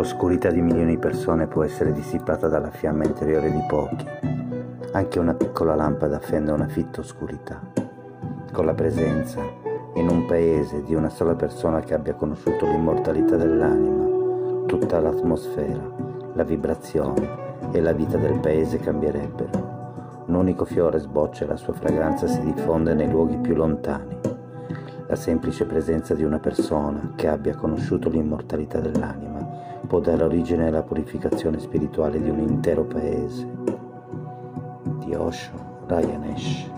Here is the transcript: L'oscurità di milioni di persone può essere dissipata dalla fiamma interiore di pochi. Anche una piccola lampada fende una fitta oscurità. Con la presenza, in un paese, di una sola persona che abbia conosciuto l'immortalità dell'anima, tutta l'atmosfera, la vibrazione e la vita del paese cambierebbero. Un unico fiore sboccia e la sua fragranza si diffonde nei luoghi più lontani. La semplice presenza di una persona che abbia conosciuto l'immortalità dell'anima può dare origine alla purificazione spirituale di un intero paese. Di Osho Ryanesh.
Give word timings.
L'oscurità 0.00 0.50
di 0.50 0.62
milioni 0.62 0.92
di 0.92 0.98
persone 0.98 1.46
può 1.46 1.62
essere 1.62 1.92
dissipata 1.92 2.48
dalla 2.48 2.70
fiamma 2.70 3.04
interiore 3.04 3.50
di 3.50 3.62
pochi. 3.68 4.06
Anche 4.92 5.18
una 5.18 5.34
piccola 5.34 5.74
lampada 5.74 6.18
fende 6.20 6.52
una 6.52 6.68
fitta 6.68 7.00
oscurità. 7.00 7.60
Con 8.50 8.64
la 8.64 8.72
presenza, 8.72 9.42
in 9.96 10.08
un 10.08 10.24
paese, 10.24 10.82
di 10.84 10.94
una 10.94 11.10
sola 11.10 11.34
persona 11.34 11.80
che 11.80 11.92
abbia 11.92 12.14
conosciuto 12.14 12.64
l'immortalità 12.64 13.36
dell'anima, 13.36 14.64
tutta 14.64 15.00
l'atmosfera, 15.00 15.82
la 16.32 16.44
vibrazione 16.44 17.68
e 17.70 17.82
la 17.82 17.92
vita 17.92 18.16
del 18.16 18.38
paese 18.38 18.78
cambierebbero. 18.78 20.22
Un 20.28 20.34
unico 20.34 20.64
fiore 20.64 20.98
sboccia 20.98 21.44
e 21.44 21.48
la 21.48 21.56
sua 21.56 21.74
fragranza 21.74 22.26
si 22.26 22.40
diffonde 22.40 22.94
nei 22.94 23.10
luoghi 23.10 23.36
più 23.36 23.54
lontani. 23.54 24.16
La 25.08 25.16
semplice 25.16 25.66
presenza 25.66 26.14
di 26.14 26.24
una 26.24 26.38
persona 26.38 27.12
che 27.16 27.28
abbia 27.28 27.54
conosciuto 27.54 28.08
l'immortalità 28.08 28.80
dell'anima 28.80 29.40
può 29.90 29.98
dare 29.98 30.22
origine 30.22 30.68
alla 30.68 30.84
purificazione 30.84 31.58
spirituale 31.58 32.22
di 32.22 32.30
un 32.30 32.38
intero 32.38 32.84
paese. 32.84 33.44
Di 35.00 35.12
Osho 35.16 35.84
Ryanesh. 35.88 36.70